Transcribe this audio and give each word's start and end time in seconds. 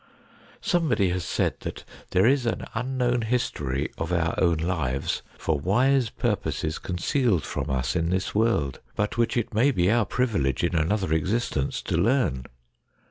Somebody 0.61 1.09
has 1.11 1.23
said 1.23 1.59
that' 1.59 1.83
There 2.09 2.25
is 2.25 2.47
an 2.47 2.65
unknown 2.73 3.21
history 3.21 3.91
of 3.99 4.11
our 4.11 4.33
own 4.39 4.57
lives 4.57 5.21
for 5.37 5.59
wise 5.59 6.09
purposes 6.09 6.79
concealed 6.79 7.43
from 7.43 7.69
us 7.69 7.95
in 7.95 8.09
this 8.09 8.33
world, 8.33 8.79
but 8.95 9.19
which 9.19 9.37
it 9.37 9.53
may 9.53 9.69
be 9.69 9.91
our 9.91 10.07
privilege 10.07 10.63
in 10.63 10.73
another 10.75 11.13
existence 11.13 11.83
to 11.83 11.97
learn.' 11.97 12.45